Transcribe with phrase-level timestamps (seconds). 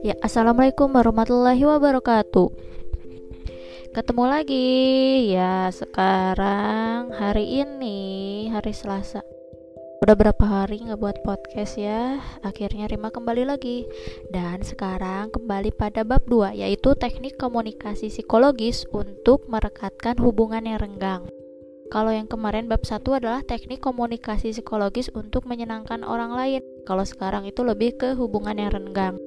[0.00, 2.48] Ya, assalamualaikum warahmatullahi wabarakatuh.
[3.92, 4.68] Ketemu lagi
[5.36, 9.20] ya sekarang hari ini hari Selasa.
[10.00, 12.16] Udah berapa hari nggak buat podcast ya?
[12.40, 13.84] Akhirnya Rima kembali lagi.
[14.32, 21.28] Dan sekarang kembali pada bab 2 yaitu teknik komunikasi psikologis untuk merekatkan hubungan yang renggang.
[21.92, 26.64] Kalau yang kemarin bab 1 adalah teknik komunikasi psikologis untuk menyenangkan orang lain.
[26.88, 29.20] Kalau sekarang itu lebih ke hubungan yang renggang.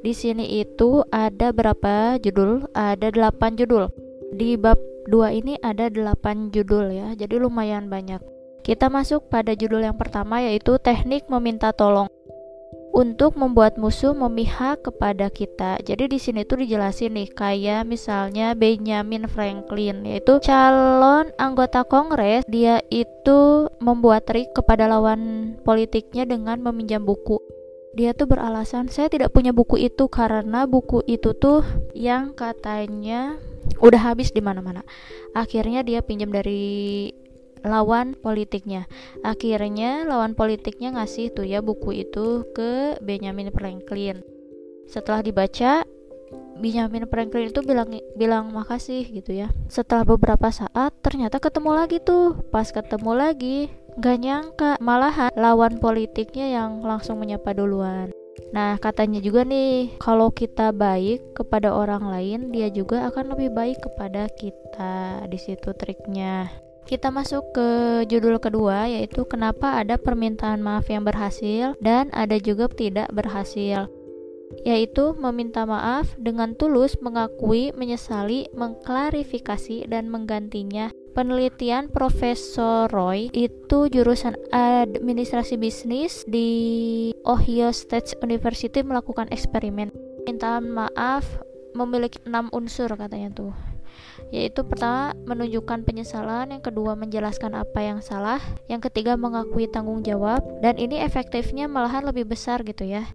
[0.00, 2.68] Di sini itu ada berapa judul?
[2.76, 3.88] Ada 8 judul.
[4.34, 4.76] Di bab
[5.08, 7.08] 2 ini ada 8 judul ya.
[7.14, 8.20] Jadi lumayan banyak.
[8.66, 12.10] Kita masuk pada judul yang pertama yaitu teknik meminta tolong
[12.96, 15.76] untuk membuat musuh memihak kepada kita.
[15.84, 22.80] Jadi di sini tuh dijelasin nih kayak misalnya Benjamin Franklin yaitu calon anggota Kongres, dia
[22.88, 27.36] itu membuat trik kepada lawan politiknya dengan meminjam buku
[27.96, 31.64] dia tuh beralasan saya tidak punya buku itu karena buku itu tuh
[31.96, 33.40] yang katanya
[33.80, 34.84] udah habis di mana-mana.
[35.32, 37.08] Akhirnya dia pinjam dari
[37.64, 38.84] lawan politiknya.
[39.24, 44.20] Akhirnya lawan politiknya ngasih tuh ya buku itu ke Benjamin Franklin.
[44.86, 45.82] Setelah dibaca,
[46.56, 49.48] Benjamin Franklin itu bilang bilang makasih gitu ya.
[49.72, 52.38] Setelah beberapa saat ternyata ketemu lagi tuh.
[52.52, 58.12] Pas ketemu lagi, Gak nyangka, malahan lawan politiknya yang langsung menyapa duluan.
[58.52, 63.80] Nah, katanya juga nih, kalau kita baik kepada orang lain, dia juga akan lebih baik
[63.80, 65.24] kepada kita.
[65.24, 66.52] Di situ triknya.
[66.84, 67.68] Kita masuk ke
[68.06, 73.90] judul kedua yaitu kenapa ada permintaan maaf yang berhasil dan ada juga tidak berhasil
[74.62, 84.36] yaitu meminta maaf dengan tulus mengakui, menyesali, mengklarifikasi dan menggantinya penelitian Profesor Roy itu jurusan
[84.52, 89.88] administrasi bisnis di Ohio State University melakukan eksperimen.
[90.28, 91.24] Mintaan maaf
[91.72, 93.56] memiliki enam unsur katanya tuh
[94.28, 100.42] yaitu pertama menunjukkan penyesalan, yang kedua menjelaskan apa yang salah, yang ketiga mengakui tanggung jawab
[100.60, 103.08] dan ini efektifnya malahan lebih besar gitu ya.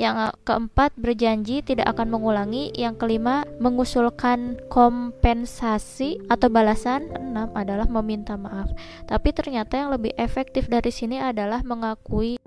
[0.00, 2.72] Yang keempat, berjanji tidak akan mengulangi.
[2.72, 7.12] Yang kelima, mengusulkan kompensasi atau balasan.
[7.12, 8.72] Enam adalah meminta maaf.
[9.04, 12.40] Tapi ternyata yang lebih efektif dari sini adalah mengakui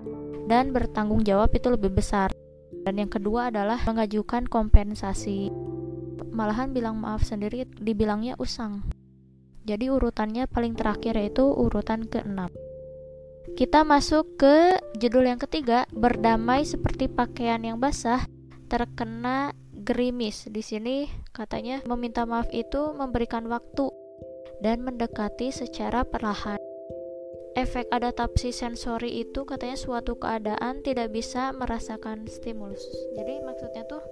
[0.50, 2.34] dan bertanggung jawab itu lebih besar.
[2.82, 5.54] Dan yang kedua adalah mengajukan kompensasi.
[6.34, 8.82] Malahan bilang maaf sendiri dibilangnya usang.
[9.62, 12.73] Jadi urutannya paling terakhir yaitu urutan ke-6.
[13.52, 18.24] Kita masuk ke judul yang ketiga, berdamai seperti pakaian yang basah
[18.72, 19.52] terkena
[19.84, 20.48] gerimis.
[20.48, 21.04] Di sini
[21.36, 23.92] katanya meminta maaf itu memberikan waktu
[24.64, 26.56] dan mendekati secara perlahan.
[27.54, 32.82] Efek adaptasi sensori itu katanya suatu keadaan tidak bisa merasakan stimulus.
[33.14, 34.02] Jadi maksudnya tuh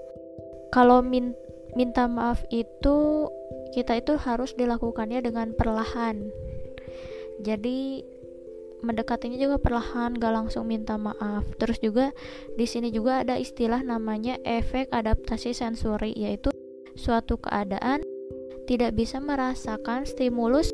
[0.70, 1.34] kalau min
[1.74, 3.26] minta maaf itu
[3.74, 6.30] kita itu harus dilakukannya dengan perlahan.
[7.42, 8.04] Jadi
[8.82, 12.10] mendekatinya juga perlahan gak langsung minta maaf terus juga
[12.58, 16.50] di sini juga ada istilah namanya efek adaptasi sensori yaitu
[16.98, 18.02] suatu keadaan
[18.66, 20.70] tidak bisa merasakan stimulus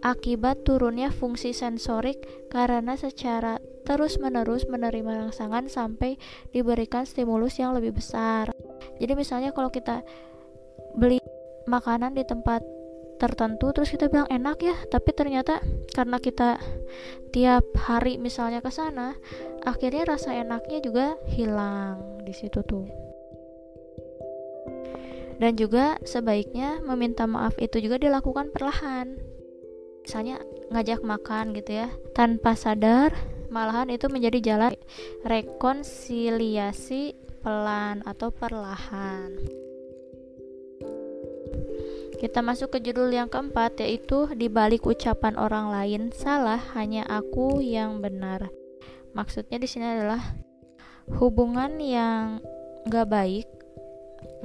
[0.00, 2.16] akibat turunnya fungsi sensorik
[2.48, 6.16] karena secara terus-menerus menerima rangsangan sampai
[6.52, 8.52] diberikan stimulus yang lebih besar.
[8.96, 10.00] Jadi misalnya kalau kita
[10.96, 11.20] beli
[11.68, 12.64] makanan di tempat
[13.20, 15.60] tertentu terus kita bilang enak ya tapi ternyata
[15.92, 16.56] karena kita
[17.30, 19.14] tiap hari misalnya ke sana
[19.68, 22.88] akhirnya rasa enaknya juga hilang di situ tuh.
[25.40, 29.16] Dan juga sebaiknya meminta maaf itu juga dilakukan perlahan.
[30.04, 30.36] Misalnya
[30.68, 33.16] ngajak makan gitu ya tanpa sadar
[33.48, 34.76] malahan itu menjadi jalan
[35.26, 39.59] rekonsiliasi pelan atau perlahan
[42.20, 47.64] kita masuk ke judul yang keempat yaitu di balik ucapan orang lain salah hanya aku
[47.64, 48.52] yang benar.
[49.16, 50.20] Maksudnya di sini adalah
[51.16, 52.44] hubungan yang
[52.92, 53.48] gak baik,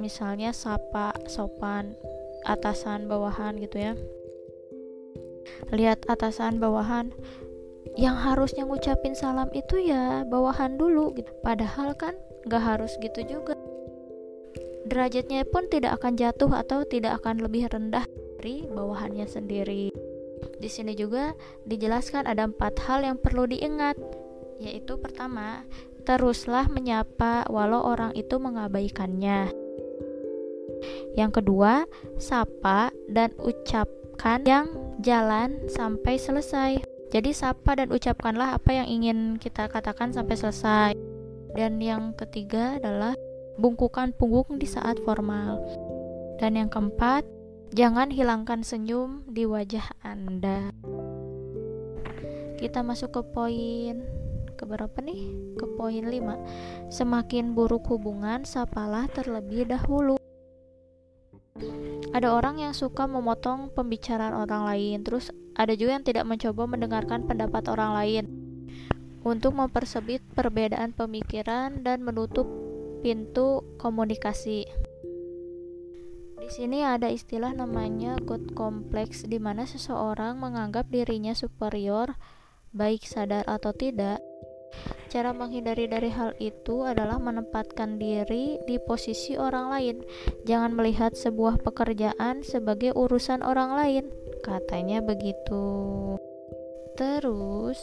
[0.00, 1.92] misalnya sapa, sopan,
[2.48, 3.92] atasan, bawahan gitu ya.
[5.68, 7.12] Lihat atasan, bawahan,
[8.00, 11.28] yang harusnya ngucapin salam itu ya bawahan dulu gitu.
[11.44, 12.16] Padahal kan
[12.48, 13.65] gak harus gitu juga
[14.86, 18.06] derajatnya pun tidak akan jatuh atau tidak akan lebih rendah
[18.38, 19.90] dari bawahannya sendiri.
[20.56, 21.34] Di sini juga
[21.66, 23.98] dijelaskan ada empat hal yang perlu diingat,
[24.62, 25.66] yaitu pertama,
[26.06, 29.50] teruslah menyapa walau orang itu mengabaikannya.
[31.18, 31.88] Yang kedua,
[32.20, 34.66] sapa dan ucapkan yang
[35.02, 36.84] jalan sampai selesai.
[37.10, 40.92] Jadi sapa dan ucapkanlah apa yang ingin kita katakan sampai selesai.
[41.56, 43.16] Dan yang ketiga adalah
[43.56, 45.60] bungkukan punggung di saat formal.
[46.36, 47.24] Dan yang keempat,
[47.72, 50.72] jangan hilangkan senyum di wajah Anda.
[52.56, 54.04] Kita masuk ke poin
[54.56, 55.20] ke berapa nih?
[55.60, 56.88] Ke poin 5.
[56.88, 60.16] Semakin buruk hubungan, sapalah terlebih dahulu.
[62.16, 67.24] Ada orang yang suka memotong pembicaraan orang lain, terus ada juga yang tidak mencoba mendengarkan
[67.28, 68.24] pendapat orang lain
[69.24, 72.65] untuk mempersempit perbedaan pemikiran dan menutup
[73.06, 74.66] pintu komunikasi.
[76.42, 82.18] Di sini ada istilah namanya God complex di mana seseorang menganggap dirinya superior
[82.74, 84.18] baik sadar atau tidak
[85.06, 89.96] Cara menghindari dari hal itu adalah menempatkan diri di posisi orang lain.
[90.44, 94.04] Jangan melihat sebuah pekerjaan sebagai urusan orang lain,
[94.44, 95.64] katanya begitu.
[96.98, 97.80] Terus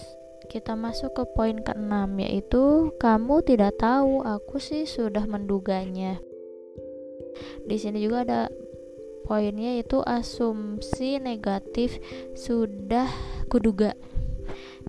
[0.49, 6.19] kita masuk ke poin keenam yaitu kamu tidak tahu, aku sih sudah menduganya.
[7.65, 8.41] Di sini juga ada
[9.23, 11.97] poinnya yaitu asumsi negatif
[12.35, 13.07] sudah
[13.47, 13.95] kuduga.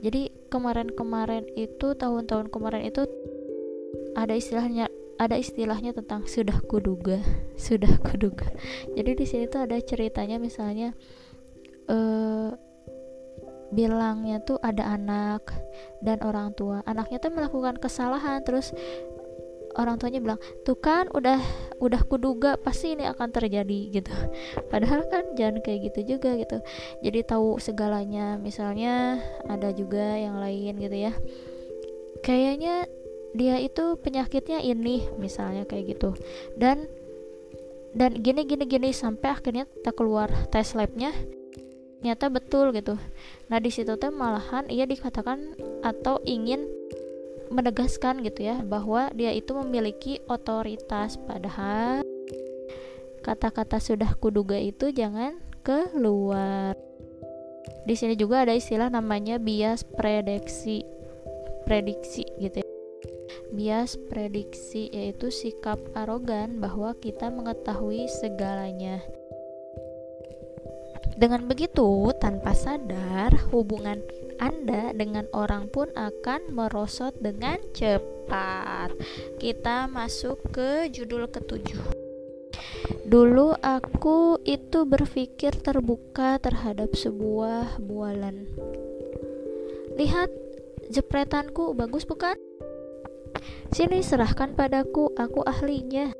[0.03, 3.06] Jadi kemarin-kemarin itu tahun-tahun kemarin itu
[4.15, 4.87] ada istilahnya
[5.19, 7.23] ada istilahnya tentang sudah kuduga
[7.55, 8.51] sudah kuduga
[8.95, 10.95] jadi di sini tuh ada ceritanya misalnya
[11.87, 12.55] uh,
[13.75, 15.50] bilangnya tuh ada anak
[16.00, 16.81] dan orang tua.
[16.87, 18.71] Anaknya tuh melakukan kesalahan terus
[19.75, 21.43] orang tuanya bilang tuh kan udah
[21.82, 24.15] udah kuduga pasti ini akan terjadi gitu.
[24.71, 26.62] Padahal kan jangan kayak gitu juga gitu.
[27.03, 28.38] Jadi tahu segalanya.
[28.38, 29.19] Misalnya
[29.50, 31.12] ada juga yang lain gitu ya.
[32.23, 32.87] Kayaknya
[33.35, 36.15] dia itu penyakitnya ini misalnya kayak gitu.
[36.55, 36.87] Dan
[37.94, 41.15] dan gini gini gini sampai akhirnya kita keluar tes labnya
[42.05, 43.01] ternyata betul gitu
[43.49, 46.69] nah di situ tuh malahan ia dikatakan atau ingin
[47.49, 52.05] menegaskan gitu ya bahwa dia itu memiliki otoritas padahal
[53.25, 56.77] kata-kata sudah kuduga itu jangan keluar.
[57.89, 60.85] Di sini juga ada istilah namanya bias prediksi.
[61.65, 62.69] Prediksi gitu ya.
[63.49, 69.01] Bias prediksi yaitu sikap arogan bahwa kita mengetahui segalanya.
[71.14, 74.02] Dengan begitu, tanpa sadar, hubungan
[74.43, 78.90] anda dengan orang pun akan merosot dengan cepat.
[79.38, 81.81] Kita masuk ke judul ketujuh.
[83.06, 88.50] Dulu aku itu berpikir terbuka terhadap sebuah bualan.
[89.94, 90.28] Lihat,
[90.90, 92.34] jepretanku bagus bukan?
[93.70, 96.10] Sini serahkan padaku, aku ahlinya.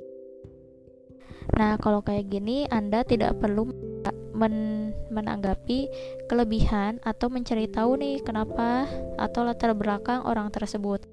[1.55, 3.94] Nah, kalau kayak gini Anda tidak perlu
[4.35, 5.89] men menanggapi
[6.27, 11.07] kelebihan atau mencari tahu nih kenapa atau latar belakang orang tersebut.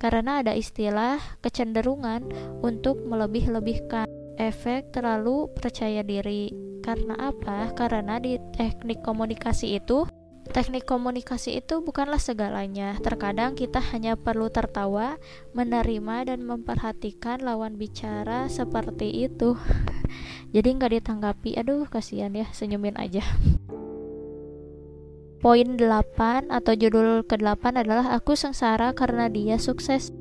[0.00, 2.24] Karena ada istilah kecenderungan
[2.64, 4.08] untuk melebih-lebihkan
[4.40, 6.48] efek terlalu percaya diri.
[6.80, 7.76] Karena apa?
[7.76, 10.08] Karena di teknik komunikasi itu
[10.50, 12.98] Teknik komunikasi itu bukanlah segalanya.
[12.98, 15.14] Terkadang kita hanya perlu tertawa,
[15.54, 19.54] menerima, dan memperhatikan lawan bicara seperti itu.
[20.50, 23.22] Jadi nggak ditanggapi, aduh kasihan ya, senyumin aja.
[25.40, 30.12] Poin 8 atau judul ke-8 adalah aku sengsara karena dia sukses.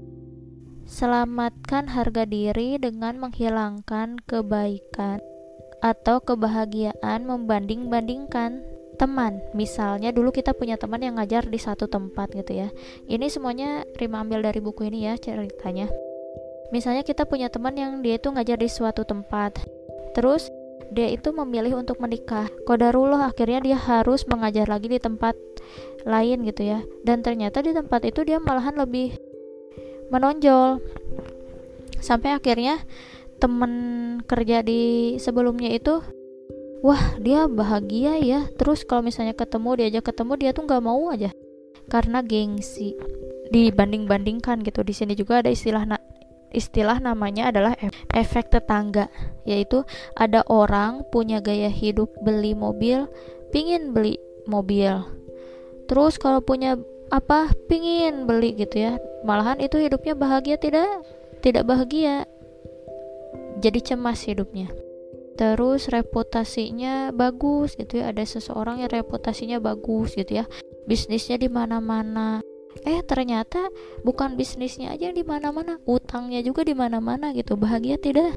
[0.87, 5.19] Selamatkan harga diri dengan menghilangkan kebaikan
[5.83, 8.63] atau kebahagiaan membanding-bandingkan
[8.95, 9.43] teman.
[9.51, 12.71] Misalnya dulu kita punya teman yang ngajar di satu tempat gitu ya.
[13.11, 15.91] Ini semuanya Rima ambil dari buku ini ya ceritanya.
[16.71, 19.78] Misalnya kita punya teman yang dia itu ngajar di suatu tempat
[20.13, 20.49] terus
[20.89, 22.49] dia itu memilih untuk menikah.
[22.65, 25.37] Kodarullah akhirnya dia harus mengajar lagi di tempat
[26.03, 26.81] lain gitu ya.
[27.05, 29.13] Dan ternyata di tempat itu dia malahan lebih
[30.09, 30.81] menonjol.
[32.01, 32.81] Sampai akhirnya
[33.39, 33.73] temen
[34.25, 36.01] kerja di sebelumnya itu
[36.81, 38.49] wah dia bahagia ya.
[38.57, 41.29] Terus kalau misalnya ketemu diajak ketemu dia tuh nggak mau aja.
[41.85, 42.97] Karena gengsi.
[43.49, 44.81] Dibanding-bandingkan gitu.
[44.85, 45.85] Di sini juga ada istilah
[46.49, 47.73] istilah namanya adalah
[48.13, 49.07] efek tetangga
[49.45, 49.85] yaitu
[50.17, 53.05] ada orang punya gaya hidup beli mobil
[53.53, 55.05] pingin beli mobil.
[55.89, 56.77] Terus kalau punya
[57.09, 58.93] apa pingin beli gitu ya.
[59.25, 60.85] Malahan itu hidupnya bahagia tidak
[61.41, 62.29] tidak bahagia.
[63.59, 64.69] Jadi cemas hidupnya.
[65.35, 68.13] Terus reputasinya bagus gitu ya.
[68.13, 70.45] Ada seseorang yang reputasinya bagus gitu ya.
[70.85, 72.41] Bisnisnya di mana-mana
[72.89, 73.69] eh ternyata
[74.01, 77.53] bukan bisnisnya aja di mana-mana utangnya juga di mana-mana gitu.
[77.53, 78.33] Bahagia tidak?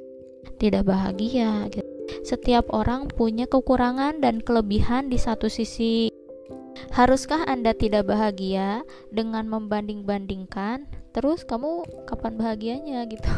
[0.61, 1.89] Tidak bahagia gitu.
[2.21, 6.13] Setiap orang punya kekurangan dan kelebihan di satu sisi.
[6.93, 10.85] Haruskah anda tidak bahagia dengan membanding-bandingkan?
[11.17, 13.33] Terus kamu kapan bahagianya gitu?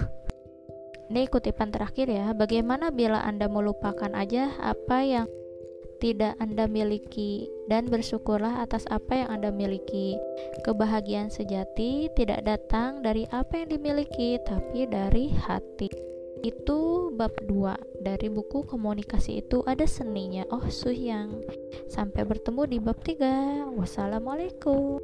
[1.14, 2.32] Ini kutipan terakhir ya.
[2.32, 5.26] Bagaimana bila Anda melupakan aja apa yang
[5.98, 10.18] tidak Anda miliki dan bersyukurlah atas apa yang Anda miliki.
[10.66, 15.88] Kebahagiaan sejati tidak datang dari apa yang dimiliki, tapi dari hati.
[16.44, 20.44] Itu bab 2 dari buku komunikasi itu ada seninya.
[20.52, 21.40] Oh, Suyang.
[21.88, 23.72] Sampai bertemu di bab 3.
[23.72, 25.00] Wassalamualaikum.